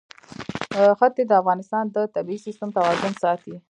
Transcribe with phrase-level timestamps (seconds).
[0.99, 3.53] ښتې د افغانستان د طبعي سیسټم توازن ساتي.